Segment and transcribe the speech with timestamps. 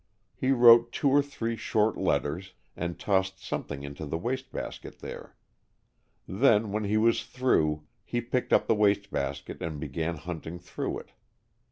[0.35, 5.35] He wrote two or three short letters, and tossed something into the waste basket there.
[6.27, 10.97] Then, when he was through, he picked up the waste basket and began hunting through
[10.97, 11.11] it.